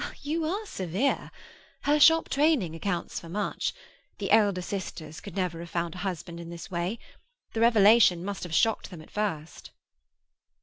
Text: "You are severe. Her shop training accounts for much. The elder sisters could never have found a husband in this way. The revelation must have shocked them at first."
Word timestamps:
"You 0.23 0.45
are 0.45 0.65
severe. 0.65 1.29
Her 1.83 1.99
shop 1.99 2.27
training 2.27 2.73
accounts 2.73 3.19
for 3.19 3.29
much. 3.29 3.71
The 4.17 4.31
elder 4.31 4.63
sisters 4.63 5.21
could 5.21 5.35
never 5.35 5.59
have 5.59 5.69
found 5.69 5.93
a 5.93 5.99
husband 5.99 6.39
in 6.39 6.49
this 6.49 6.71
way. 6.71 6.97
The 7.53 7.61
revelation 7.61 8.25
must 8.25 8.41
have 8.41 8.55
shocked 8.55 8.89
them 8.89 9.03
at 9.03 9.11
first." 9.11 9.69